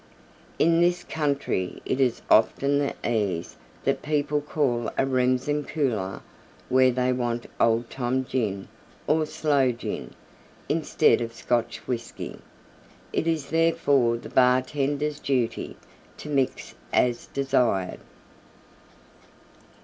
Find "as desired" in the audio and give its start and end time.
16.91-17.99